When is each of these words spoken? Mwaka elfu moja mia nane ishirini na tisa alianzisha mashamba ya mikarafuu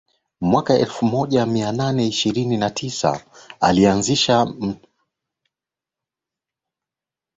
Mwaka 0.41 0.79
elfu 0.79 1.05
moja 1.05 1.45
mia 1.45 1.71
nane 1.71 2.07
ishirini 2.07 2.57
na 2.57 2.69
tisa 2.69 3.25
alianzisha 3.59 4.45
mashamba 4.45 4.67
ya 4.67 4.67
mikarafuu 4.67 4.87